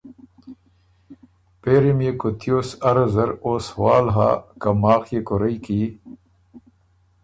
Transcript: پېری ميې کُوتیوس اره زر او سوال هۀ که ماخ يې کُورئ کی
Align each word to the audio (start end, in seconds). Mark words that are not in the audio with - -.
پېری 1.61 1.91
ميې 1.97 2.11
کُوتیوس 2.19 2.69
اره 2.89 3.05
زر 3.13 3.29
او 3.45 3.53
سوال 3.67 4.05
هۀ 4.15 4.29
که 4.61 4.69
ماخ 4.81 5.03
يې 5.13 5.19
کُورئ 5.27 5.55
کی 5.65 5.81